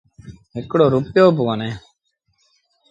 [0.55, 1.71] هڪڙو رپيو با ڪونهي